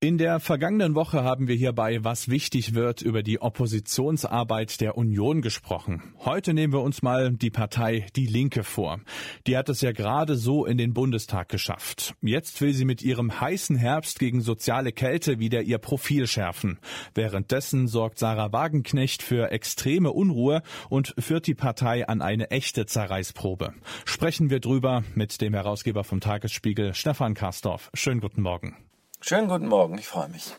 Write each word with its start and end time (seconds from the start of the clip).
In 0.00 0.16
der 0.16 0.38
vergangenen 0.38 0.94
Woche 0.94 1.24
haben 1.24 1.48
wir 1.48 1.56
hierbei, 1.56 2.04
was 2.04 2.28
wichtig 2.28 2.72
wird, 2.72 3.02
über 3.02 3.24
die 3.24 3.42
Oppositionsarbeit 3.42 4.80
der 4.80 4.96
Union 4.96 5.42
gesprochen. 5.42 6.14
Heute 6.24 6.54
nehmen 6.54 6.72
wir 6.72 6.82
uns 6.82 7.02
mal 7.02 7.32
die 7.32 7.50
Partei 7.50 8.06
Die 8.14 8.26
Linke 8.26 8.62
vor. 8.62 9.00
Die 9.48 9.56
hat 9.56 9.68
es 9.68 9.80
ja 9.80 9.90
gerade 9.90 10.36
so 10.36 10.66
in 10.66 10.78
den 10.78 10.94
Bundestag 10.94 11.48
geschafft. 11.48 12.14
Jetzt 12.22 12.60
will 12.60 12.74
sie 12.74 12.84
mit 12.84 13.02
ihrem 13.02 13.40
heißen 13.40 13.74
Herbst 13.74 14.20
gegen 14.20 14.40
soziale 14.40 14.92
Kälte 14.92 15.40
wieder 15.40 15.62
ihr 15.62 15.78
Profil 15.78 16.28
schärfen. 16.28 16.78
Währenddessen 17.16 17.88
sorgt 17.88 18.20
Sarah 18.20 18.52
Wagenknecht 18.52 19.24
für 19.24 19.50
extreme 19.50 20.12
Unruhe 20.12 20.62
und 20.90 21.12
führt 21.18 21.48
die 21.48 21.56
Partei 21.56 22.06
an 22.06 22.22
eine 22.22 22.52
echte 22.52 22.86
Zerreißprobe. 22.86 23.74
Sprechen 24.04 24.48
wir 24.48 24.60
drüber 24.60 25.02
mit 25.16 25.40
dem 25.40 25.54
Herausgeber 25.54 26.04
vom 26.04 26.20
Tagesspiegel, 26.20 26.94
Stefan 26.94 27.34
Karsdorf. 27.34 27.90
Schönen 27.94 28.20
guten 28.20 28.42
Morgen. 28.42 28.76
Schönen 29.20 29.48
guten 29.48 29.66
Morgen, 29.66 29.98
ich 29.98 30.06
freue 30.06 30.28
mich. 30.28 30.54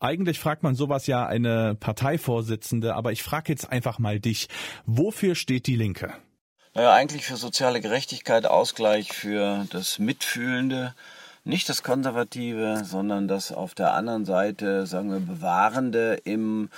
Eigentlich 0.00 0.40
fragt 0.40 0.64
man 0.64 0.74
sowas 0.74 1.06
ja 1.06 1.24
eine 1.24 1.76
Parteivorsitzende, 1.76 2.96
aber 2.96 3.12
ich 3.12 3.22
frage 3.22 3.52
jetzt 3.52 3.70
einfach 3.70 4.00
mal 4.00 4.18
dich. 4.18 4.48
Wofür 4.84 5.36
steht 5.36 5.68
die 5.68 5.76
Linke? 5.76 6.12
Naja, 6.74 6.92
eigentlich 6.92 7.24
für 7.24 7.36
soziale 7.36 7.80
Gerechtigkeit, 7.80 8.46
Ausgleich 8.46 9.12
für 9.12 9.66
das 9.70 10.00
Mitfühlende, 10.00 10.94
nicht 11.44 11.68
das 11.68 11.84
Konservative, 11.84 12.82
sondern 12.84 13.28
das 13.28 13.52
auf 13.52 13.74
der 13.74 13.94
anderen 13.94 14.24
Seite, 14.24 14.86
sagen 14.86 15.10
wir, 15.10 15.20
Bewahrende 15.20 16.14
im 16.24 16.70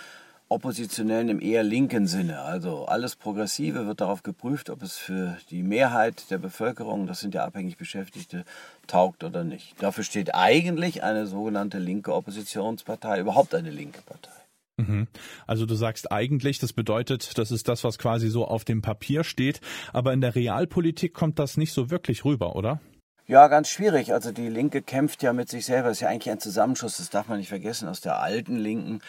Oppositionellen 0.48 1.28
im 1.28 1.40
eher 1.40 1.62
linken 1.62 2.06
Sinne. 2.06 2.42
Also 2.42 2.86
alles 2.86 3.16
Progressive 3.16 3.86
wird 3.86 4.00
darauf 4.00 4.22
geprüft, 4.22 4.70
ob 4.70 4.82
es 4.82 4.96
für 4.96 5.36
die 5.50 5.62
Mehrheit 5.62 6.30
der 6.30 6.38
Bevölkerung, 6.38 7.06
das 7.06 7.20
sind 7.20 7.34
ja 7.34 7.44
abhängig 7.44 7.76
Beschäftigte, 7.76 8.44
taugt 8.86 9.24
oder 9.24 9.42
nicht. 9.42 9.74
Dafür 9.82 10.04
steht 10.04 10.34
eigentlich 10.34 11.02
eine 11.02 11.26
sogenannte 11.26 11.78
linke 11.78 12.14
Oppositionspartei, 12.14 13.20
überhaupt 13.20 13.54
eine 13.54 13.70
linke 13.70 14.02
Partei. 14.02 14.30
Mhm. 14.76 15.06
Also 15.46 15.66
du 15.66 15.74
sagst 15.74 16.10
eigentlich, 16.10 16.58
das 16.58 16.72
bedeutet, 16.72 17.38
das 17.38 17.50
ist 17.50 17.68
das, 17.68 17.84
was 17.84 17.98
quasi 17.98 18.28
so 18.28 18.46
auf 18.46 18.64
dem 18.64 18.82
Papier 18.82 19.24
steht, 19.24 19.60
aber 19.92 20.12
in 20.12 20.20
der 20.20 20.34
Realpolitik 20.34 21.14
kommt 21.14 21.38
das 21.38 21.56
nicht 21.56 21.72
so 21.72 21.90
wirklich 21.90 22.24
rüber, 22.24 22.56
oder? 22.56 22.80
Ja, 23.26 23.48
ganz 23.48 23.70
schwierig. 23.70 24.12
Also 24.12 24.32
die 24.32 24.48
Linke 24.48 24.82
kämpft 24.82 25.22
ja 25.22 25.32
mit 25.32 25.48
sich 25.48 25.64
selber. 25.64 25.88
Das 25.88 25.96
ist 25.96 26.00
ja 26.02 26.08
eigentlich 26.08 26.30
ein 26.30 26.40
Zusammenschuss, 26.40 26.98
das 26.98 27.08
darf 27.08 27.28
man 27.28 27.38
nicht 27.38 27.48
vergessen, 27.48 27.88
aus 27.88 28.02
der 28.02 28.20
alten 28.20 28.56
Linken 28.56 29.00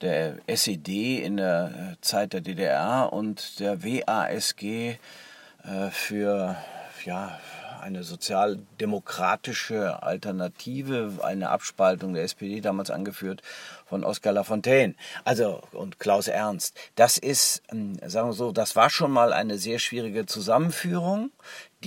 der 0.00 0.38
SED 0.46 1.22
in 1.22 1.38
der 1.38 1.94
äh, 1.94 2.00
Zeit 2.00 2.32
der 2.32 2.40
DDR 2.40 3.12
und 3.12 3.60
der 3.60 3.82
WASG 3.82 4.98
äh, 5.64 5.90
für 5.90 6.56
ja, 7.04 7.38
eine 7.80 8.02
sozialdemokratische 8.02 10.02
Alternative, 10.02 11.12
eine 11.22 11.50
Abspaltung 11.50 12.14
der 12.14 12.24
SPD 12.24 12.60
damals 12.60 12.90
angeführt 12.90 13.42
von 13.86 14.02
Oskar 14.02 14.32
Lafontaine, 14.32 14.94
also 15.24 15.62
und 15.72 16.00
Klaus 16.00 16.26
Ernst. 16.26 16.76
Das 16.96 17.16
ist, 17.16 17.62
ähm, 17.70 17.96
sagen 18.04 18.28
wir 18.28 18.32
so, 18.32 18.50
das 18.50 18.74
war 18.74 18.90
schon 18.90 19.12
mal 19.12 19.32
eine 19.32 19.58
sehr 19.58 19.78
schwierige 19.78 20.26
Zusammenführung. 20.26 21.30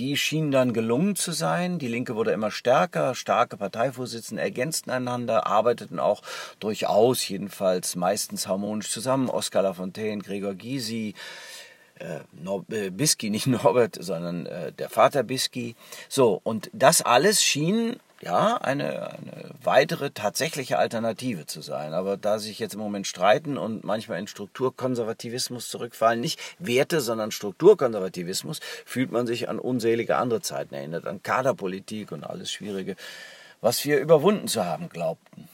Die 0.00 0.16
schien 0.16 0.50
dann 0.50 0.72
gelungen 0.72 1.14
zu 1.14 1.30
sein. 1.30 1.78
Die 1.78 1.86
Linke 1.86 2.16
wurde 2.16 2.32
immer 2.32 2.50
stärker, 2.50 3.14
starke 3.14 3.58
Parteivorsitzende 3.58 4.42
ergänzten 4.42 4.90
einander, 4.90 5.46
arbeiteten 5.46 5.98
auch 5.98 6.22
durchaus, 6.58 7.28
jedenfalls 7.28 7.96
meistens 7.96 8.48
harmonisch 8.48 8.88
zusammen. 8.88 9.28
Oskar 9.28 9.62
Lafontaine, 9.62 10.22
Gregor 10.22 10.54
Gysi, 10.54 11.12
äh, 11.98 12.20
äh, 12.74 12.88
Bisky, 12.88 13.28
nicht 13.28 13.46
Norbert, 13.46 13.98
sondern 14.00 14.46
äh, 14.46 14.72
der 14.72 14.88
Vater 14.88 15.22
Bisky. 15.22 15.76
So, 16.08 16.40
und 16.44 16.70
das 16.72 17.02
alles 17.02 17.42
schien 17.42 17.96
ja 18.22 18.56
eine, 18.56 19.12
eine 19.12 19.50
weitere 19.62 20.10
tatsächliche 20.10 20.78
Alternative 20.78 21.46
zu 21.46 21.60
sein. 21.60 21.92
Aber 21.92 22.16
da 22.16 22.38
sich 22.38 22.58
jetzt 22.58 22.74
im 22.74 22.80
Moment 22.80 23.06
streiten 23.06 23.58
und 23.58 23.84
manchmal 23.84 24.18
in 24.18 24.26
Strukturkonservativismus 24.26 25.68
zurückfallen, 25.68 26.20
nicht 26.20 26.40
Werte, 26.58 27.00
sondern 27.00 27.30
Strukturkonservativismus, 27.30 28.60
fühlt 28.84 29.12
man 29.12 29.26
sich 29.26 29.48
an 29.48 29.58
unselige 29.58 30.16
andere 30.16 30.40
Zeiten 30.40 30.74
erinnert, 30.74 31.06
an 31.06 31.22
Kaderpolitik 31.22 32.12
und 32.12 32.24
alles 32.24 32.50
Schwierige, 32.50 32.96
was 33.60 33.84
wir 33.84 33.98
überwunden 33.98 34.48
zu 34.48 34.64
haben 34.64 34.88
glaubten. 34.88 35.49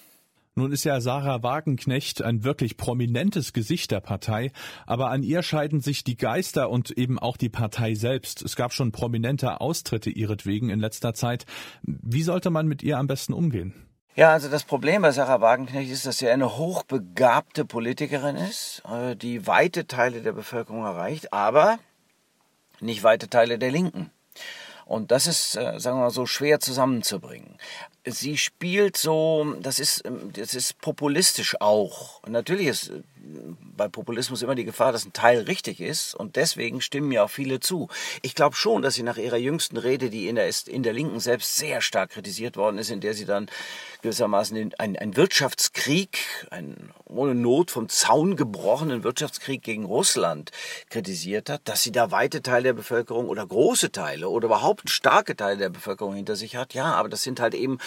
Nun 0.59 0.73
ist 0.73 0.85
ja 0.85 1.03
Sarah 1.03 1.43
Wagenknecht 1.43 2.23
ein 2.23 2.43
wirklich 2.43 2.79
prominentes 2.79 3.53
Gesicht 3.53 3.91
der 3.91 4.01
Partei, 4.01 4.53
aber 4.87 5.11
an 5.11 5.23
ihr 5.23 5.43
scheiden 5.43 5.83
sich 5.83 6.03
die 6.03 6.17
Geister 6.17 6.71
und 6.71 6.93
eben 6.93 7.19
auch 7.19 7.37
die 7.37 7.51
Partei 7.51 7.95
selbst. 7.95 8.41
Es 8.41 8.57
gab 8.57 8.73
schon 8.73 8.91
prominente 8.91 9.61
Austritte 9.61 10.09
ihretwegen 10.09 10.71
in 10.71 10.81
letzter 10.81 11.13
Zeit. 11.13 11.45
Wie 11.83 12.23
sollte 12.23 12.49
man 12.49 12.67
mit 12.67 12.83
ihr 12.83 12.97
am 12.97 13.07
besten 13.07 13.35
umgehen? 13.35 13.75
Ja, 14.15 14.33
also 14.33 14.49
das 14.49 14.65
Problem 14.65 15.03
bei 15.03 15.13
Sarah 15.13 15.43
Wagenknecht 15.43 15.91
ist, 15.91 16.07
dass 16.07 16.17
sie 16.17 16.29
eine 16.31 16.57
hochbegabte 16.57 17.67
Politikerin 17.67 18.37
ist, 18.37 18.83
äh, 18.91 19.15
die 19.15 19.47
weite 19.47 19.87
Teile 19.87 20.23
der 20.23 20.33
Bevölkerung 20.33 20.85
erreicht, 20.85 21.35
aber 21.35 21.79
nicht 22.81 23.03
weite 23.03 23.29
Teile 23.29 23.59
der 23.59 23.71
Linken. 23.71 24.11
Und 24.87 25.11
das 25.11 25.27
ist, 25.27 25.57
äh, 25.57 25.79
sagen 25.79 25.99
wir 25.99 26.05
mal 26.05 26.11
so, 26.11 26.25
schwer 26.25 26.61
zusammenzubringen 26.61 27.59
sie 28.07 28.37
spielt 28.39 28.97
so, 28.97 29.57
das 29.61 29.79
ist, 29.79 30.05
ähm, 30.05 30.33
das 30.33 30.55
ist 30.55 30.81
populistisch 30.81 31.61
auch. 31.61 32.23
natürlich 32.27 32.69
ist 32.69 32.91
äh, 32.91 33.03
bei 33.77 33.89
Populismus 33.89 34.43
immer 34.43 34.55
die 34.55 34.65
Gefahr, 34.65 34.93
dass 34.93 35.05
ein 35.05 35.13
Teil 35.13 35.41
richtig 35.43 35.81
ist 35.81 36.15
und 36.15 36.37
deswegen 36.37 36.81
stimmen 36.81 37.09
mir 37.09 37.25
auch 37.25 37.31
viele 37.31 37.61
zu. 37.61 37.89
Ich 38.23 38.35
glaube 38.35 38.57
schon, 38.57 38.83
dass 38.83 38.95
sie 38.95 39.03
nach 39.03 39.19
ihrer 39.19 39.37
jüngsten 39.37 39.77
Rede, 39.77 40.11
die 40.11 40.29
in 40.29 40.37
der, 40.37 40.49
in 40.67 40.83
der 40.83 40.93
Linken 40.93 41.21
selbst 41.21 41.57
sehr 41.57 41.81
stark 41.81 42.11
kritisiert 42.11 42.57
worden 42.57 42.79
ist, 42.79 42.91
in 42.91 43.01
der 43.01 43.15
sie 43.15 43.27
dann 43.27 43.49
gewissermaßen 44.03 44.73
einen, 44.79 44.97
einen 44.97 45.17
Wirtschaftskrieg, 45.17 46.47
einen 46.51 46.93
ohne 47.05 47.35
Not 47.35 47.71
vom 47.71 47.89
Zaun 47.89 48.37
gebrochenen 48.37 49.05
Wirtschaftskrieg 49.05 49.63
gegen 49.63 49.85
Russland 49.85 50.51
kritisiert 50.91 51.51
hat, 51.51 51.63
dass 51.65 51.83
sie 51.83 51.93
da 51.93 52.11
weite 52.11 52.43
Teile 52.43 52.65
der 52.65 52.73
Bevölkerung 52.75 53.29
oder 53.29 53.47
große 53.47 53.91
Teile 53.93 54.29
oder 54.29 54.47
überhaupt 54.47 54.91
starke 54.91 55.37
Teile 55.37 55.59
der 55.59 55.71
Bevölkerung 55.71 56.15
hinter 56.15 56.37
sich 56.37 56.57
hat. 56.57 56.75
Ja, 56.75 56.95
aber 56.95 57.09
das 57.09 57.23
sind 57.23 57.41
halt 57.41 57.55
eben 57.55 57.79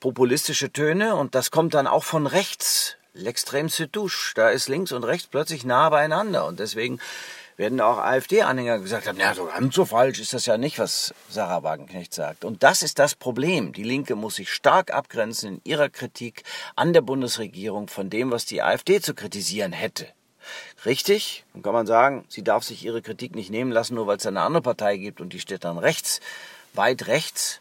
populistische 0.00 0.72
Töne 0.72 1.16
und 1.16 1.34
das 1.34 1.50
kommt 1.50 1.74
dann 1.74 1.86
auch 1.86 2.04
von 2.04 2.26
rechts. 2.26 2.96
L'extrême 3.14 3.68
se 3.68 3.90
touche. 3.90 4.32
Da 4.34 4.50
ist 4.50 4.68
links 4.68 4.92
und 4.92 5.04
rechts 5.04 5.28
plötzlich 5.28 5.64
nah 5.64 5.88
beieinander 5.90 6.46
und 6.46 6.60
deswegen 6.60 7.00
werden 7.58 7.80
auch 7.80 7.98
AfD-Anhänger 7.98 8.78
gesagt 8.78 9.08
haben, 9.08 9.18
ja, 9.18 9.34
so 9.34 9.46
ganz 9.46 9.74
so 9.74 9.84
falsch 9.84 10.20
ist 10.20 10.32
das 10.32 10.46
ja 10.46 10.56
nicht, 10.56 10.78
was 10.78 11.12
Sarah 11.28 11.64
Wagenknecht 11.64 12.14
sagt. 12.14 12.44
Und 12.44 12.62
das 12.62 12.84
ist 12.84 13.00
das 13.00 13.16
Problem. 13.16 13.72
Die 13.72 13.82
Linke 13.82 14.14
muss 14.14 14.36
sich 14.36 14.52
stark 14.52 14.92
abgrenzen 14.92 15.54
in 15.54 15.60
ihrer 15.64 15.88
Kritik 15.88 16.44
an 16.76 16.92
der 16.92 17.00
Bundesregierung 17.00 17.88
von 17.88 18.10
dem, 18.10 18.30
was 18.30 18.46
die 18.46 18.62
AfD 18.62 19.00
zu 19.00 19.12
kritisieren 19.12 19.72
hätte. 19.72 20.06
Richtig, 20.86 21.44
dann 21.52 21.62
kann 21.62 21.74
man 21.74 21.86
sagen, 21.86 22.24
sie 22.28 22.44
darf 22.44 22.62
sich 22.62 22.84
ihre 22.84 23.02
Kritik 23.02 23.34
nicht 23.34 23.50
nehmen 23.50 23.72
lassen, 23.72 23.96
nur 23.96 24.06
weil 24.06 24.18
es 24.18 24.26
eine 24.26 24.42
andere 24.42 24.62
Partei 24.62 24.96
gibt 24.96 25.20
und 25.20 25.32
die 25.32 25.40
steht 25.40 25.64
dann 25.64 25.78
rechts, 25.78 26.20
weit 26.74 27.08
rechts. 27.08 27.60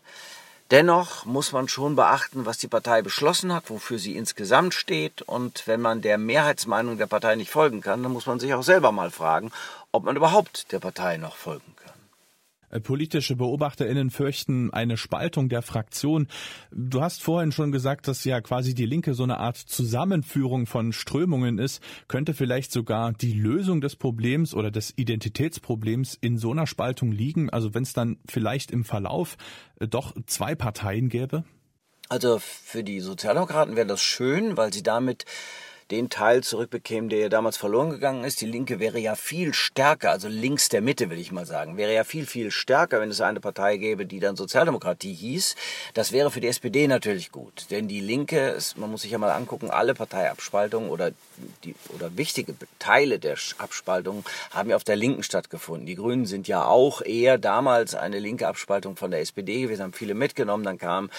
Dennoch 0.70 1.24
muss 1.24 1.54
man 1.54 1.70
schon 1.70 1.96
beachten, 1.96 2.46
was 2.46 2.58
die 2.58 2.68
Partei 2.68 3.02
beschlossen 3.02 3.54
hat, 3.54 3.70
wofür 3.70 4.00
sie 4.00 4.18
insgesamt 4.18 4.74
steht. 4.74 5.22
Und 5.22 5.66
wenn 5.66 5.80
man 5.80 6.02
der 6.02 6.18
Mehrheitsmeinung 6.18 6.98
der 6.98 7.08
Partei 7.08 7.36
nicht 7.36 7.52
folgen 7.52 7.80
kann, 7.82 8.04
dann 8.04 8.12
muss 8.12 8.26
man 8.26 8.40
sich 8.40 8.54
auch 8.54 8.64
selber 8.64 8.92
mal 8.92 9.12
fragen, 9.12 9.52
ob 9.94 10.04
man 10.04 10.18
überhaupt 10.18 10.72
der 10.74 10.80
Partei 10.80 11.18
noch 11.18 11.38
folgen 11.38 11.74
kann. 11.76 11.77
Politische 12.84 13.36
BeobachterInnen 13.36 14.10
fürchten 14.10 14.74
eine 14.74 14.98
Spaltung 14.98 15.50
der 15.50 15.62
Fraktion. 15.62 16.28
Du 16.72 17.02
hast 17.02 17.24
vorhin 17.24 17.52
schon 17.52 17.72
gesagt, 17.72 18.08
dass 18.08 18.24
ja 18.24 18.42
quasi 18.42 18.74
die 18.74 18.86
Linke 18.86 19.14
so 19.14 19.24
eine 19.24 19.40
Art 19.40 19.58
Zusammenführung 19.58 20.66
von 20.66 20.92
Strömungen 20.94 21.60
ist. 21.60 21.82
Könnte 22.08 22.34
vielleicht 22.34 22.72
sogar 22.72 23.14
die 23.14 23.34
Lösung 23.34 23.82
des 23.82 23.96
Problems 23.96 24.54
oder 24.54 24.72
des 24.72 24.94
Identitätsproblems 24.96 26.18
in 26.20 26.38
so 26.38 26.52
einer 26.52 26.68
Spaltung 26.68 27.12
liegen? 27.12 27.50
Also 27.50 27.74
wenn 27.74 27.84
es 27.84 27.94
dann 27.94 28.18
vielleicht 28.28 28.72
im 28.72 28.84
Verlauf 28.84 29.38
äh, 29.80 29.88
doch 29.88 30.14
zwei 30.26 30.56
Parteien 30.56 31.10
gäbe? 31.10 31.44
Also 32.10 32.40
für 32.40 32.84
die 32.84 33.02
Sozialdemokraten 33.02 33.76
wäre 33.76 33.88
das 33.88 34.02
schön, 34.02 34.56
weil 34.56 34.74
sie 34.74 34.84
damit 34.84 35.26
den 35.92 36.10
Teil 36.10 36.44
zurückbekämen, 36.44 37.10
der 37.10 37.20
ja 37.20 37.30
damals 37.30 37.58
verloren 37.58 37.90
gegangen 37.90 38.24
ist. 38.24 38.42
Die 38.42 38.46
Linke 38.46 38.80
wäre 38.80 39.00
ja 39.00 39.16
viel 39.16 39.54
stärker, 39.54 40.12
also 40.12 40.28
links 40.28 40.70
der 40.70 40.82
Mitte 40.82 41.10
will 41.10 41.20
ich 41.20 41.32
mal 41.32 41.46
sagen, 41.46 41.78
wäre 41.78 41.94
ja 41.94 42.04
viel, 42.04 42.26
viel 42.26 42.52
stärker, 42.52 43.00
wenn 43.00 43.10
es 43.10 43.22
eine 43.22 43.40
Partei 43.40 43.78
gäbe, 43.78 44.06
die 44.06 44.20
dann 44.20 44.36
Sozialdemokratie 44.36 45.14
hieß. 45.14 45.56
Das 45.94 46.12
wäre 46.12 46.32
für 46.32 46.42
die 46.42 46.48
SPD 46.48 46.88
natürlich 46.88 47.32
gut, 47.32 47.68
denn 47.72 47.88
die 47.88 48.02
Linke, 48.02 48.58
man 48.76 48.92
muss 48.92 49.04
sich 49.04 49.12
ja 49.12 49.18
mal 49.18 49.32
angucken, 49.32 49.70
alle 49.70 49.94
Parteiabspaltungen 49.94 50.90
oder, 50.90 51.12
die, 51.64 51.76
oder 51.96 52.16
wichtige 52.18 52.54
Teile 52.80 53.20
der 53.20 53.38
Abspaltung 53.58 54.26
haben 54.52 54.70
ja 54.70 54.76
auf 54.76 54.84
der 54.84 54.96
Linken 54.96 55.24
stattgefunden. 55.24 55.86
Die 55.86 55.96
Grünen 55.96 56.26
sind 56.26 56.48
ja 56.48 56.66
auch 56.66 57.02
eher 57.02 57.38
damals 57.38 57.96
eine 57.96 58.20
linke 58.20 58.48
Abspaltung 58.48 58.98
von 58.98 59.12
der 59.12 59.22
SPD 59.22 59.62
gewesen, 59.62 59.84
haben 59.84 59.94
viele 59.94 60.16
mitgenommen, 60.16 60.64
dann 60.64 60.78
kam 60.78 61.10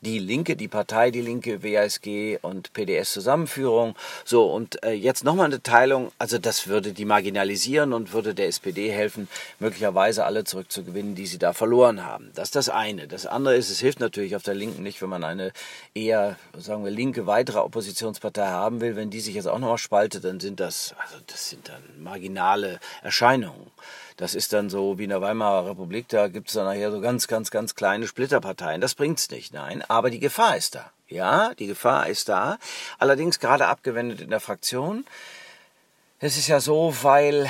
die 0.00 0.18
Linke, 0.18 0.56
die 0.56 0.68
Partei 0.68 1.10
Die 1.10 1.20
Linke, 1.20 1.62
WASG 1.62 2.38
und 2.42 2.72
PDS 2.72 3.12
Zusammenführung 3.12 3.94
So, 4.24 4.46
und 4.46 4.82
äh, 4.84 4.92
jetzt 4.92 5.24
nochmal 5.24 5.46
eine 5.46 5.62
Teilung, 5.62 6.12
also 6.18 6.38
das 6.38 6.66
würde 6.66 6.92
die 6.92 7.04
marginalisieren 7.04 7.92
und 7.92 8.12
würde 8.12 8.34
der 8.34 8.48
SPD 8.48 8.90
helfen, 8.90 9.28
möglicherweise 9.58 10.24
alle 10.24 10.44
zurückzugewinnen, 10.44 11.14
die 11.14 11.26
sie 11.26 11.38
da 11.38 11.52
verloren 11.52 12.04
haben. 12.04 12.30
Das 12.34 12.48
ist 12.48 12.56
das 12.56 12.68
eine. 12.68 13.08
Das 13.08 13.26
andere 13.26 13.56
ist, 13.56 13.70
es 13.70 13.80
hilft 13.80 14.00
natürlich 14.00 14.36
auf 14.36 14.42
der 14.42 14.54
Linken 14.54 14.82
nicht, 14.82 15.02
wenn 15.02 15.08
man 15.08 15.24
eine 15.24 15.52
eher, 15.94 16.36
sagen 16.56 16.84
wir, 16.84 16.90
linke 16.90 17.26
weitere 17.26 17.58
Oppositionspartei 17.58 18.46
haben 18.46 18.80
will. 18.80 18.96
Wenn 18.96 19.10
die 19.10 19.20
sich 19.20 19.34
jetzt 19.34 19.46
auch 19.46 19.58
nochmal 19.58 19.78
spaltet, 19.78 20.24
dann 20.24 20.40
sind 20.40 20.60
das, 20.60 20.94
also 20.98 21.16
das 21.26 21.50
sind 21.50 21.68
dann 21.68 21.82
marginale 21.98 22.80
Erscheinungen. 23.02 23.70
Das 24.16 24.34
ist 24.34 24.52
dann 24.52 24.70
so 24.70 24.98
wie 24.98 25.04
in 25.04 25.10
der 25.10 25.20
Weimarer 25.20 25.70
Republik, 25.70 26.08
da 26.08 26.28
gibt 26.28 26.48
es 26.48 26.54
dann 26.54 26.64
nachher 26.64 26.90
so 26.90 27.00
ganz, 27.00 27.28
ganz, 27.28 27.50
ganz 27.50 27.74
kleine 27.74 28.06
Splitterparteien. 28.06 28.80
Das 28.80 28.94
bringt's 28.94 29.30
nicht, 29.30 29.52
nein. 29.52 29.82
Aber 29.88 30.10
die 30.10 30.20
Gefahr 30.20 30.56
ist 30.56 30.74
da. 30.74 30.90
Ja, 31.08 31.54
die 31.54 31.66
Gefahr 31.66 32.08
ist 32.08 32.28
da. 32.28 32.58
Allerdings 32.98 33.38
gerade 33.38 33.66
abgewendet 33.66 34.20
in 34.20 34.30
der 34.30 34.40
Fraktion. 34.40 35.04
Es 36.18 36.36
ist 36.38 36.48
ja 36.48 36.60
so, 36.60 36.94
weil 37.02 37.48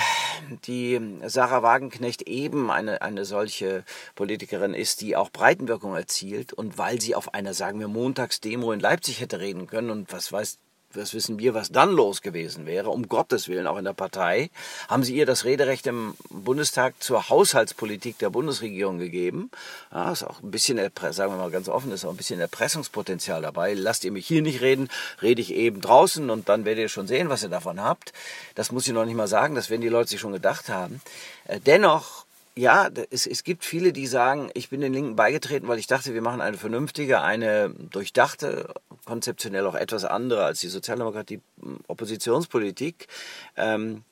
die 0.67 1.01
Sarah 1.25 1.63
Wagenknecht 1.63 2.23
eben 2.23 2.71
eine, 2.71 3.01
eine 3.01 3.25
solche 3.25 3.85
Politikerin 4.17 4.75
ist, 4.75 5.01
die 5.01 5.17
auch 5.17 5.31
Breitenwirkung 5.31 5.95
erzielt 5.95 6.53
und 6.53 6.77
weil 6.77 7.01
sie 7.01 7.15
auf 7.15 7.33
einer, 7.33 7.55
sagen 7.55 7.79
wir, 7.79 7.89
Montagsdemo 7.89 8.73
in 8.73 8.81
Leipzig 8.81 9.21
hätte 9.21 9.39
reden 9.41 9.69
können 9.69 9.91
und 9.91 10.13
was 10.13 10.33
weiß 10.33 10.59
das 10.95 11.15
wissen 11.15 11.39
wir, 11.39 11.55
was 11.55 11.71
dann 11.71 11.93
los 11.93 12.23
gewesen 12.23 12.67
wäre, 12.67 12.91
um 12.91 13.09
Gottes 13.09 13.49
Willen 13.49 13.67
auch 13.67 13.77
in 13.77 13.85
der 13.85 13.93
Partei, 13.93 14.51
haben 14.89 15.05
sie 15.05 15.15
ihr 15.15 15.27
das 15.27 15.45
Rederecht 15.45 15.87
im 15.87 16.15
Bundestag 16.31 16.95
zur 17.03 17.29
Haushaltspolitik 17.29 18.19
der 18.19 18.31
Bundesregierung 18.31 18.99
gegeben. 18.99 19.51
Ja, 19.93 20.13
ist 20.13 20.25
auch 20.25 20.43
ein 20.43 20.51
bisschen, 20.51 20.79
sagen 21.11 21.33
wir 21.33 21.39
mal 21.39 21.51
ganz 21.51 21.69
offen, 21.69 21.93
ist 21.93 22.05
auch 22.05 22.11
ein 22.11 22.17
bisschen 22.17 22.41
Erpressungspotenzial 22.41 23.43
dabei. 23.43 23.75
Lasst 23.75 24.05
ihr 24.05 24.13
mich 24.13 24.27
hier 24.27 24.43
nicht 24.43 24.61
reden, 24.61 24.89
rede 25.23 25.43
ich 25.43 25.53
eben 25.55 25.81
draußen 25.81 26.31
und 26.31 26.49
dann 26.49 26.65
werdet 26.65 26.83
ihr 26.83 26.89
schon 26.89 27.07
sehen, 27.07 27.29
was 27.29 27.43
ihr 27.43 27.49
davon 27.49 27.81
habt. 27.81 28.13
Das 28.55 28.73
muss 28.73 28.87
ich 28.87 28.93
noch 28.93 29.05
nicht 29.05 29.17
mal 29.17 29.29
sagen, 29.29 29.55
das 29.55 29.71
werden 29.71 29.83
die 29.83 29.89
Leute 29.89 30.11
sich 30.11 30.21
schon 30.21 30.33
gedacht 30.33 30.69
haben. 30.69 31.01
Äh, 31.47 31.61
dennoch 31.61 32.26
ja, 32.57 32.89
es, 33.11 33.27
es 33.27 33.45
gibt 33.45 33.65
viele, 33.65 33.93
die 33.93 34.07
sagen, 34.07 34.51
ich 34.55 34.71
bin 34.71 34.81
den 34.81 34.95
Linken 34.95 35.15
beigetreten, 35.15 35.69
weil 35.69 35.79
ich 35.79 35.87
dachte, 35.87 36.15
wir 36.15 36.23
machen 36.23 36.41
eine 36.41 36.57
vernünftige, 36.57 37.21
eine 37.21 37.69
durchdachte, 37.69 38.73
konzeptionell 39.05 39.67
auch 39.67 39.75
etwas 39.75 40.05
andere 40.05 40.45
als 40.45 40.61
die 40.61 40.69
Sozialdemokratie 40.69 41.41
Oppositionspolitik. 41.87 43.09
Ähm, 43.57 44.05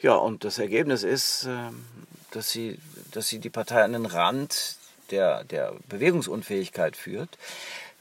ja, 0.00 0.14
und 0.14 0.44
das 0.44 0.58
Ergebnis 0.58 1.02
ist, 1.02 1.46
äh, 1.46 1.56
dass, 2.30 2.50
sie, 2.50 2.78
dass 3.10 3.26
sie 3.26 3.40
die 3.40 3.50
Partei 3.50 3.82
an 3.82 3.92
den 3.92 4.06
Rand 4.06 4.76
der, 5.10 5.42
der 5.42 5.74
Bewegungsunfähigkeit 5.88 6.96
führt. 6.96 7.36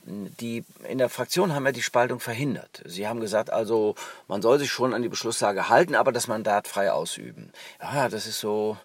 Die 0.09 0.63
in 0.87 0.99
der 0.99 1.09
Fraktion 1.09 1.53
haben 1.53 1.65
ja 1.65 1.73
die 1.73 1.81
Spaltung 1.81 2.21
verhindert. 2.21 2.81
Sie 2.85 3.09
haben 3.09 3.19
gesagt, 3.19 3.49
also 3.49 3.95
man 4.29 4.41
soll 4.41 4.57
sich 4.57 4.71
schon 4.71 4.93
an 4.93 5.01
die 5.01 5.09
Beschlusslage 5.09 5.67
halten, 5.67 5.95
aber 5.95 6.13
das 6.13 6.29
Mandat 6.29 6.69
frei 6.69 6.93
ausüben. 6.93 7.51
Ja, 7.81 8.07
das 8.07 8.25
ist 8.25 8.39
so, 8.39 8.77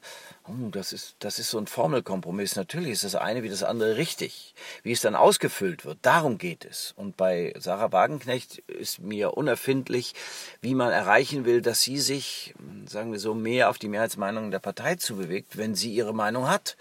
oh, 0.49 0.69
das, 0.73 0.93
ist, 0.93 1.15
das 1.21 1.39
ist 1.39 1.51
so 1.51 1.59
ein 1.59 1.69
Formelkompromiss. 1.69 2.57
Natürlich 2.57 2.91
ist 2.91 3.05
das 3.05 3.15
eine 3.15 3.45
wie 3.45 3.49
das 3.49 3.63
andere 3.63 3.97
richtig. 3.97 4.53
Wie 4.83 4.91
es 4.91 5.01
dann 5.01 5.15
ausgefüllt 5.15 5.85
wird, 5.85 5.99
darum 6.03 6.39
geht 6.39 6.65
es. 6.65 6.93
Und 6.97 7.17
bei 7.17 7.55
Sarah 7.57 7.93
Wagenknecht 7.93 8.59
ist 8.67 8.99
mir 8.99 9.37
unerfindlich, 9.37 10.15
wie 10.61 10.75
man 10.75 10.91
erreichen 10.91 11.45
will, 11.45 11.63
dass 11.63 11.83
sie 11.83 11.99
sich, 11.99 12.53
sagen 12.87 13.13
wir 13.13 13.21
so, 13.21 13.33
mehr 13.33 13.71
auf 13.71 13.79
die 13.79 13.89
Mehrheitsmeinung 13.89 14.51
der 14.51 14.59
Partei 14.59 14.97
zubewegt, 14.97 15.57
wenn 15.57 15.77
sie 15.77 15.95
ihre 15.95 16.15
Meinung 16.15 16.49
hat. 16.49 16.77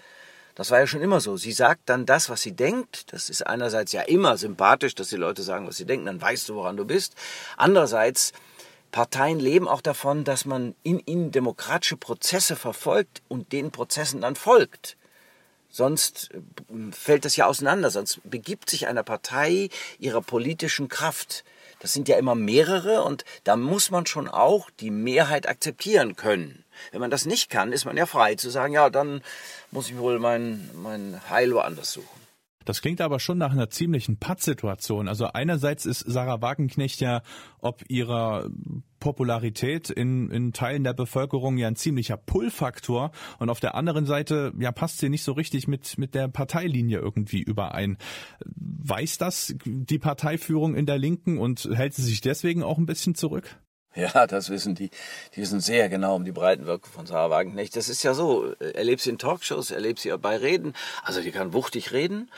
Das 0.54 0.70
war 0.70 0.80
ja 0.80 0.86
schon 0.86 1.00
immer 1.00 1.20
so. 1.20 1.36
Sie 1.36 1.52
sagt 1.52 1.82
dann 1.86 2.04
das, 2.04 2.28
was 2.28 2.42
sie 2.42 2.52
denkt. 2.52 3.12
Das 3.12 3.30
ist 3.30 3.46
einerseits 3.46 3.92
ja 3.92 4.02
immer 4.02 4.36
sympathisch, 4.36 4.94
dass 4.94 5.08
die 5.08 5.16
Leute 5.16 5.42
sagen, 5.42 5.66
was 5.66 5.76
sie 5.76 5.86
denken, 5.86 6.06
dann 6.06 6.20
weißt 6.20 6.48
du, 6.48 6.54
woran 6.54 6.76
du 6.76 6.84
bist. 6.84 7.14
Andererseits 7.56 8.32
Parteien 8.90 9.40
leben 9.40 9.66
auch 9.66 9.80
davon, 9.80 10.24
dass 10.24 10.44
man 10.44 10.74
in 10.82 11.00
ihnen 11.00 11.30
demokratische 11.30 11.96
Prozesse 11.96 12.56
verfolgt 12.56 13.22
und 13.28 13.52
den 13.52 13.70
Prozessen 13.70 14.20
dann 14.20 14.36
folgt. 14.36 14.98
Sonst 15.70 16.30
äh, 16.32 16.92
fällt 16.92 17.24
das 17.24 17.36
ja 17.36 17.46
auseinander, 17.46 17.90
sonst 17.90 18.20
begibt 18.24 18.68
sich 18.68 18.86
eine 18.86 19.02
Partei 19.02 19.70
ihrer 19.98 20.20
politischen 20.20 20.88
Kraft. 20.88 21.44
Das 21.82 21.92
sind 21.92 22.08
ja 22.08 22.16
immer 22.16 22.36
mehrere 22.36 23.02
und 23.02 23.24
da 23.42 23.56
muss 23.56 23.90
man 23.90 24.06
schon 24.06 24.28
auch 24.28 24.70
die 24.78 24.92
Mehrheit 24.92 25.48
akzeptieren 25.48 26.14
können. 26.14 26.64
Wenn 26.92 27.00
man 27.00 27.10
das 27.10 27.26
nicht 27.26 27.50
kann, 27.50 27.72
ist 27.72 27.84
man 27.84 27.96
ja 27.96 28.06
frei 28.06 28.36
zu 28.36 28.50
sagen, 28.50 28.72
ja, 28.72 28.88
dann 28.88 29.20
muss 29.72 29.90
ich 29.90 29.98
wohl 29.98 30.20
mein, 30.20 30.70
mein 30.74 31.20
Heil 31.28 31.52
woanders 31.52 31.92
suchen. 31.92 32.21
Das 32.64 32.82
klingt 32.82 33.00
aber 33.00 33.20
schon 33.20 33.38
nach 33.38 33.52
einer 33.52 33.70
ziemlichen 33.70 34.18
Pattsituation. 34.18 35.08
Also 35.08 35.26
einerseits 35.26 35.86
ist 35.86 36.00
Sarah 36.00 36.42
Wagenknecht 36.42 37.00
ja 37.00 37.22
ob 37.58 37.84
ihrer 37.88 38.50
Popularität 38.98 39.90
in, 39.90 40.30
in 40.30 40.52
Teilen 40.52 40.84
der 40.84 40.94
Bevölkerung 40.94 41.56
ja 41.58 41.68
ein 41.68 41.76
ziemlicher 41.76 42.16
Pull-Faktor 42.16 43.12
und 43.38 43.50
auf 43.50 43.60
der 43.60 43.74
anderen 43.74 44.06
Seite 44.06 44.52
ja 44.58 44.72
passt 44.72 44.98
sie 44.98 45.08
nicht 45.08 45.22
so 45.22 45.32
richtig 45.32 45.68
mit 45.68 45.98
mit 45.98 46.14
der 46.14 46.28
Parteilinie 46.28 46.98
irgendwie 46.98 47.42
überein. 47.42 47.98
Weiß 48.44 49.18
das 49.18 49.54
die 49.64 49.98
Parteiführung 49.98 50.74
in 50.74 50.86
der 50.86 50.98
Linken 50.98 51.38
und 51.38 51.68
hält 51.72 51.94
sie 51.94 52.02
sich 52.02 52.20
deswegen 52.20 52.62
auch 52.62 52.78
ein 52.78 52.86
bisschen 52.86 53.14
zurück? 53.14 53.58
Ja, 53.94 54.26
das 54.26 54.48
wissen 54.48 54.74
die. 54.74 54.90
Die 55.34 55.40
wissen 55.40 55.60
sehr 55.60 55.88
genau 55.88 56.16
um 56.16 56.24
die 56.24 56.32
Breitenwirkung 56.32 56.90
von 56.90 57.06
Sarah 57.06 57.30
Wagenknecht. 57.30 57.76
Das 57.76 57.88
ist 57.88 58.02
ja 58.02 58.14
so. 58.14 58.52
Erlebt 58.54 59.02
sie 59.02 59.10
in 59.10 59.18
Talkshows, 59.18 59.70
erlebt 59.70 60.00
sie 60.00 60.16
bei 60.18 60.36
Reden. 60.36 60.74
Also 61.02 61.20
die 61.20 61.30
kann 61.30 61.52
wuchtig 61.52 61.92
reden. 61.92 62.30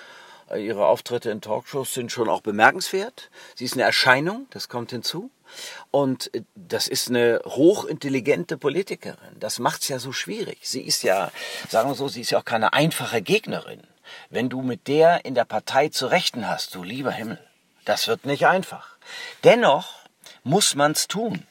Ihre 0.54 0.86
Auftritte 0.86 1.30
in 1.30 1.40
Talkshows 1.40 1.94
sind 1.94 2.12
schon 2.12 2.28
auch 2.28 2.42
bemerkenswert. 2.42 3.30
Sie 3.54 3.64
ist 3.64 3.74
eine 3.74 3.82
Erscheinung, 3.82 4.46
das 4.50 4.68
kommt 4.68 4.90
hinzu. 4.90 5.30
Und 5.90 6.30
das 6.54 6.88
ist 6.88 7.08
eine 7.08 7.40
hochintelligente 7.44 8.58
Politikerin. 8.58 9.36
Das 9.38 9.58
macht's 9.58 9.88
ja 9.88 9.98
so 9.98 10.12
schwierig. 10.12 10.58
Sie 10.62 10.82
ist 10.82 11.02
ja, 11.02 11.30
sagen 11.68 11.88
wir 11.88 11.94
so, 11.94 12.08
sie 12.08 12.20
ist 12.20 12.30
ja 12.30 12.38
auch 12.38 12.44
keine 12.44 12.72
einfache 12.72 13.22
Gegnerin. 13.22 13.80
Wenn 14.28 14.48
du 14.48 14.60
mit 14.60 14.86
der 14.86 15.24
in 15.24 15.34
der 15.34 15.44
Partei 15.44 15.88
zu 15.88 16.06
rechten 16.06 16.48
hast, 16.48 16.74
du 16.74 16.82
lieber 16.82 17.12
Himmel, 17.12 17.38
das 17.84 18.08
wird 18.08 18.26
nicht 18.26 18.46
einfach. 18.46 18.96
Dennoch 19.44 20.03
muss 20.44 20.74
man's 20.74 21.08
tun. 21.08 21.46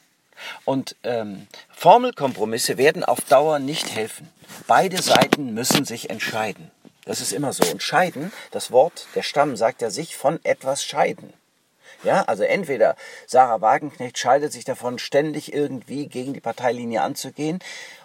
Und 0.64 0.96
ähm, 1.04 1.46
Formelkompromisse 1.70 2.78
werden 2.78 3.04
auf 3.04 3.20
Dauer 3.20 3.58
nicht 3.58 3.94
helfen. 3.94 4.28
Beide 4.66 5.00
Seiten 5.00 5.54
müssen 5.54 5.84
sich 5.84 6.10
entscheiden. 6.10 6.70
Das 7.04 7.20
ist 7.20 7.32
immer 7.32 7.52
so. 7.52 7.70
Und 7.70 7.82
scheiden, 7.82 8.32
das 8.50 8.70
Wort, 8.70 9.06
der 9.14 9.22
Stamm 9.22 9.56
sagt 9.56 9.82
ja 9.82 9.90
sich 9.90 10.16
von 10.16 10.40
etwas 10.44 10.84
scheiden. 10.84 11.32
Ja, 12.02 12.22
also 12.22 12.42
entweder 12.42 12.96
Sarah 13.26 13.60
Wagenknecht 13.60 14.18
scheidet 14.18 14.52
sich 14.52 14.64
davon, 14.64 14.98
ständig 14.98 15.52
irgendwie 15.52 16.06
gegen 16.06 16.34
die 16.34 16.40
Parteilinie 16.40 17.02
anzugehen 17.02 17.60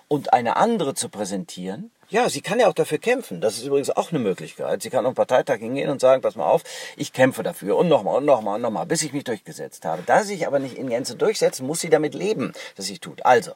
und 0.07 0.33
eine 0.33 0.55
andere 0.55 0.95
zu 0.95 1.09
präsentieren, 1.09 1.91
ja, 2.09 2.29
sie 2.29 2.41
kann 2.41 2.59
ja 2.59 2.67
auch 2.67 2.73
dafür 2.73 2.97
kämpfen. 2.97 3.39
Das 3.39 3.57
ist 3.57 3.65
übrigens 3.65 3.89
auch 3.91 4.11
eine 4.11 4.19
Möglichkeit. 4.19 4.81
Sie 4.81 4.89
kann 4.89 5.05
auf 5.05 5.13
den 5.13 5.15
Parteitag 5.15 5.57
hingehen 5.57 5.89
und 5.89 6.01
sagen, 6.01 6.21
pass 6.21 6.35
mal 6.35 6.49
auf, 6.49 6.63
ich 6.97 7.13
kämpfe 7.13 7.43
dafür 7.43 7.77
und 7.77 7.87
nochmal 7.87 8.17
und 8.17 8.25
nochmal 8.25 8.55
und 8.55 8.61
nochmal, 8.61 8.85
bis 8.85 9.03
ich 9.03 9.13
mich 9.13 9.23
durchgesetzt 9.23 9.85
habe. 9.85 10.03
Da 10.05 10.23
sie 10.23 10.35
sich 10.35 10.47
aber 10.47 10.59
nicht 10.59 10.75
in 10.75 10.89
Gänze 10.89 11.15
durchsetzen, 11.15 11.67
muss 11.67 11.81
sie 11.81 11.89
damit 11.89 12.15
leben, 12.15 12.53
dass 12.75 12.87
sie 12.87 12.97
tut. 12.97 13.25
Also, 13.25 13.51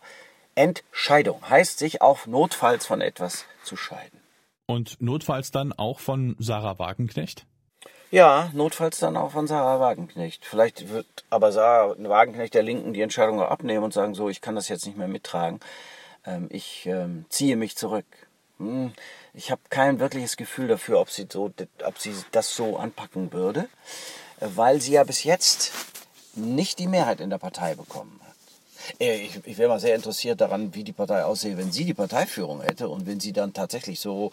Entscheidung 0.55 1.49
heißt, 1.49 1.79
sich 1.79 2.01
auch 2.01 2.27
notfalls 2.27 2.85
von 2.85 3.01
etwas 3.01 3.45
zu 3.63 3.75
scheiden. 3.75 4.21
Und 4.67 5.01
notfalls 5.01 5.51
dann 5.51 5.73
auch 5.73 5.99
von 5.99 6.35
Sarah 6.39 6.79
Wagenknecht? 6.79 7.45
Ja, 8.11 8.51
notfalls 8.53 8.99
dann 8.99 9.17
auch 9.17 9.31
von 9.31 9.47
Sarah 9.47 9.79
Wagenknecht. 9.79 10.45
Vielleicht 10.45 10.89
wird 10.89 11.07
aber 11.31 11.51
Sarah 11.51 11.95
Wagenknecht 11.97 12.53
der 12.53 12.61
Linken 12.61 12.93
die 12.93 13.01
Entscheidung 13.01 13.41
abnehmen 13.41 13.83
und 13.83 13.93
sagen, 13.93 14.13
so, 14.13 14.29
ich 14.29 14.39
kann 14.39 14.55
das 14.55 14.69
jetzt 14.69 14.85
nicht 14.85 14.97
mehr 14.97 15.07
mittragen. 15.07 15.59
Ähm, 16.23 16.47
ich 16.51 16.85
ähm, 16.85 17.25
ziehe 17.29 17.55
mich 17.55 17.75
zurück. 17.75 18.05
Hm, 18.59 18.93
ich 19.33 19.51
habe 19.51 19.61
kein 19.69 19.99
wirkliches 19.99 20.37
Gefühl 20.37 20.67
dafür, 20.67 20.99
ob 20.99 21.09
sie, 21.09 21.27
so, 21.31 21.51
ob 21.85 21.99
sie 21.99 22.13
das 22.31 22.55
so 22.55 22.77
anpacken 22.77 23.33
würde, 23.33 23.67
äh, 24.39 24.47
weil 24.55 24.81
sie 24.81 24.93
ja 24.93 25.03
bis 25.03 25.23
jetzt 25.23 25.71
nicht 26.35 26.79
die 26.79 26.87
Mehrheit 26.87 27.19
in 27.19 27.29
der 27.29 27.37
Partei 27.37 27.75
bekommen 27.75 28.19
hat. 28.23 28.33
Äh, 28.99 29.21
ich, 29.21 29.39
ich 29.45 29.57
wäre 29.57 29.69
mal 29.69 29.79
sehr 29.79 29.95
interessiert 29.95 30.41
daran, 30.41 30.73
wie 30.75 30.83
die 30.83 30.91
Partei 30.91 31.23
aussehe, 31.23 31.57
wenn 31.57 31.71
sie 31.71 31.85
die 31.85 31.93
Parteiführung 31.93 32.61
hätte 32.61 32.89
und 32.89 33.05
wenn 33.05 33.19
sie 33.19 33.33
dann 33.33 33.53
tatsächlich 33.53 33.99
so 33.99 34.31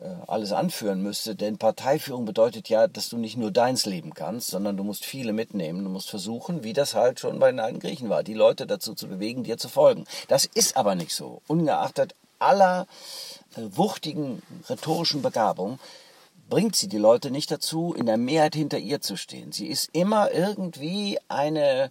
äh, 0.00 0.08
alles 0.26 0.52
anführen 0.52 1.02
müsste. 1.02 1.34
Denn 1.34 1.58
Parteiführung 1.58 2.24
bedeutet 2.24 2.68
ja, 2.68 2.86
dass 2.88 3.08
du 3.08 3.18
nicht 3.18 3.36
nur 3.36 3.50
deins 3.50 3.86
leben 3.86 4.14
kannst, 4.14 4.48
sondern 4.48 4.76
du 4.76 4.84
musst 4.84 5.04
viele 5.04 5.32
mitnehmen. 5.32 5.84
Du 5.84 5.90
musst 5.90 6.10
versuchen, 6.10 6.64
wie 6.64 6.72
das 6.72 6.94
halt 6.94 7.20
schon 7.20 7.38
bei 7.38 7.50
den 7.50 7.60
alten 7.60 7.80
Griechen 7.80 8.08
war, 8.08 8.22
die 8.22 8.34
Leute 8.34 8.66
dazu 8.66 8.94
zu 8.94 9.08
bewegen, 9.08 9.44
dir 9.44 9.58
zu 9.58 9.68
folgen. 9.68 10.04
Das 10.28 10.44
ist 10.44 10.76
aber 10.76 10.94
nicht 10.94 11.14
so. 11.14 11.42
Ungeachtet 11.46 12.14
aller 12.38 12.82
äh, 12.82 13.29
wuchtigen 13.56 14.42
rhetorischen 14.68 15.22
Begabung 15.22 15.78
bringt 16.48 16.76
sie 16.76 16.88
die 16.88 16.98
Leute 16.98 17.30
nicht 17.30 17.50
dazu, 17.50 17.94
in 17.94 18.06
der 18.06 18.16
Mehrheit 18.16 18.54
hinter 18.54 18.78
ihr 18.78 19.00
zu 19.00 19.16
stehen. 19.16 19.52
Sie 19.52 19.68
ist 19.68 19.88
immer 19.92 20.32
irgendwie 20.32 21.18
eine, 21.28 21.90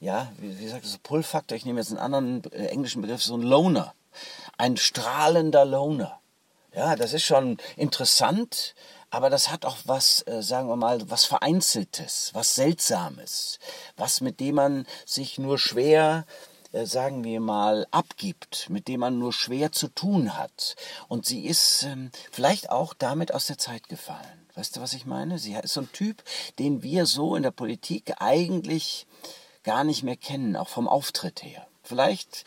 ja, 0.00 0.30
wie, 0.38 0.58
wie 0.58 0.68
sagt 0.68 0.84
das, 0.84 0.98
Pull-Faktor, 0.98 1.56
ich 1.56 1.64
nehme 1.64 1.80
jetzt 1.80 1.90
einen 1.90 2.00
anderen 2.00 2.44
äh, 2.52 2.66
englischen 2.66 3.00
Begriff, 3.00 3.22
so 3.22 3.36
ein 3.36 3.42
Loner. 3.42 3.94
Ein 4.58 4.76
strahlender 4.76 5.64
Loner. 5.64 6.20
Ja, 6.74 6.96
das 6.96 7.12
ist 7.12 7.24
schon 7.24 7.58
interessant, 7.76 8.74
aber 9.10 9.30
das 9.30 9.50
hat 9.50 9.64
auch 9.64 9.76
was, 9.84 10.26
äh, 10.26 10.42
sagen 10.42 10.68
wir 10.68 10.76
mal, 10.76 11.10
was 11.10 11.24
Vereinzeltes, 11.24 12.30
was 12.34 12.54
Seltsames, 12.54 13.58
was 13.96 14.20
mit 14.20 14.40
dem 14.40 14.56
man 14.56 14.86
sich 15.06 15.38
nur 15.38 15.58
schwer 15.58 16.24
äh, 16.26 16.51
sagen 16.72 17.24
wir 17.24 17.40
mal, 17.40 17.86
abgibt, 17.90 18.68
mit 18.70 18.88
dem 18.88 19.00
man 19.00 19.18
nur 19.18 19.32
schwer 19.32 19.72
zu 19.72 19.88
tun 19.88 20.36
hat. 20.36 20.76
Und 21.08 21.26
sie 21.26 21.46
ist 21.46 21.84
ähm, 21.84 22.10
vielleicht 22.30 22.70
auch 22.70 22.94
damit 22.94 23.34
aus 23.34 23.46
der 23.46 23.58
Zeit 23.58 23.88
gefallen. 23.88 24.46
Weißt 24.54 24.76
du, 24.76 24.80
was 24.80 24.92
ich 24.92 25.06
meine? 25.06 25.38
Sie 25.38 25.54
ist 25.54 25.74
so 25.74 25.80
ein 25.80 25.92
Typ, 25.92 26.22
den 26.58 26.82
wir 26.82 27.06
so 27.06 27.36
in 27.36 27.42
der 27.42 27.50
Politik 27.50 28.14
eigentlich 28.18 29.06
gar 29.64 29.84
nicht 29.84 30.02
mehr 30.02 30.16
kennen, 30.16 30.56
auch 30.56 30.68
vom 30.68 30.88
Auftritt 30.88 31.42
her. 31.42 31.66
Vielleicht, 31.82 32.44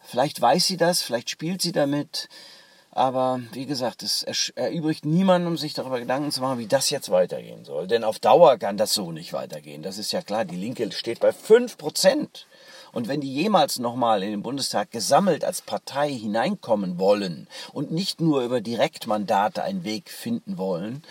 vielleicht 0.00 0.40
weiß 0.40 0.66
sie 0.66 0.76
das, 0.76 1.02
vielleicht 1.02 1.30
spielt 1.30 1.62
sie 1.62 1.72
damit, 1.72 2.28
aber 2.90 3.40
wie 3.52 3.66
gesagt, 3.66 4.04
es 4.04 4.22
erübrigt 4.54 5.04
niemanden, 5.04 5.48
um 5.48 5.56
sich 5.56 5.74
darüber 5.74 5.98
Gedanken 5.98 6.30
zu 6.30 6.40
machen, 6.40 6.58
wie 6.58 6.66
das 6.66 6.90
jetzt 6.90 7.10
weitergehen 7.10 7.64
soll. 7.64 7.88
Denn 7.88 8.04
auf 8.04 8.20
Dauer 8.20 8.56
kann 8.58 8.76
das 8.76 8.94
so 8.94 9.10
nicht 9.10 9.32
weitergehen. 9.32 9.82
Das 9.82 9.98
ist 9.98 10.12
ja 10.12 10.22
klar, 10.22 10.44
die 10.44 10.56
Linke 10.56 10.90
steht 10.92 11.18
bei 11.18 11.32
5 11.32 11.76
Prozent. 11.76 12.46
Und 12.94 13.08
wenn 13.08 13.20
die 13.20 13.34
jemals 13.34 13.78
nochmal 13.80 14.22
in 14.22 14.30
den 14.30 14.42
Bundestag 14.42 14.90
gesammelt 14.92 15.44
als 15.44 15.62
Partei 15.62 16.10
hineinkommen 16.10 16.98
wollen 16.98 17.48
und 17.72 17.90
nicht 17.90 18.20
nur 18.20 18.42
über 18.42 18.60
Direktmandate 18.60 19.62
einen 19.62 19.84
Weg 19.84 20.08
finden 20.10 20.56
wollen, 20.56 21.02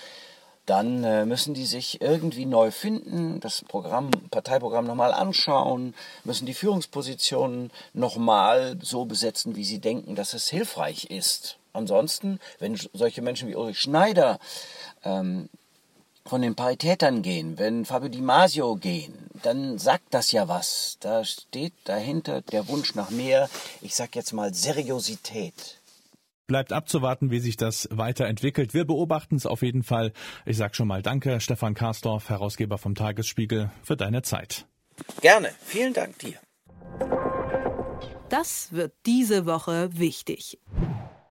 dann 0.66 1.04
äh, 1.04 1.26
müssen 1.26 1.54
die 1.54 1.66
sich 1.66 2.02
irgendwie 2.02 2.46
neu 2.46 2.72
finden, 2.72 3.42
das 3.42 3.64
Programm, 3.64 4.12
Parteiprogramm 4.32 4.86
nochmal 4.86 5.12
anschauen, 5.12 5.94
müssen 6.24 6.46
die 6.46 6.54
Führungspositionen 6.54 7.70
nochmal 7.94 8.78
so 8.82 9.04
besetzen, 9.04 9.58
wie 9.58 9.66
sie 9.66 9.80
denken, 9.80 10.16
dass 10.16 10.34
es 10.34 10.48
hilfreich 10.48 11.06
ist. 11.12 11.58
Ansonsten, 11.74 12.40
wenn 12.60 12.80
solche 12.94 13.22
Menschen 13.22 13.50
wie 13.50 13.56
Ulrich 13.56 13.80
Schneider 13.80 14.40
ähm, 15.04 15.50
von 16.26 16.42
den 16.42 16.56
Paritätern 16.56 17.22
gehen, 17.22 17.58
wenn 17.58 17.86
Fabio 17.86 18.10
Di 18.10 18.22
Masio 18.22 18.76
gehen, 18.76 19.14
dann 19.42 19.78
sagt 19.78 20.06
das 20.12 20.32
ja 20.32 20.48
was. 20.48 20.98
Da 21.00 21.24
steht 21.26 21.74
dahinter 21.84 22.42
der 22.42 22.68
Wunsch 22.68 22.96
nach 22.96 23.10
mehr, 23.10 23.50
ich 23.82 23.96
sag 23.96 24.16
jetzt 24.16 24.34
mal 24.34 24.54
Seriosität. 24.54 25.82
Bleibt 26.48 26.74
abzuwarten, 26.74 27.32
wie 27.32 27.40
sich 27.40 27.56
das 27.56 27.88
weiterentwickelt. 27.92 28.74
Wir 28.74 28.86
beobachten 28.86 29.36
es 29.36 29.46
auf 29.46 29.62
jeden 29.62 29.84
Fall. 29.84 30.12
Ich 30.46 30.58
sag 30.58 30.76
schon 30.76 30.88
mal 30.88 31.02
Danke, 31.02 31.40
Stefan 31.40 31.74
Karsdorf, 31.74 32.30
Herausgeber 32.30 32.78
vom 32.78 32.96
Tagesspiegel, 32.96 33.72
für 33.82 33.96
deine 33.96 34.22
Zeit. 34.24 34.66
Gerne. 35.22 35.52
Vielen 35.64 35.94
Dank 35.94 36.20
dir. 36.20 36.38
Das 38.30 38.72
wird 38.72 38.94
diese 39.06 39.46
Woche 39.46 39.90
wichtig. 39.94 40.60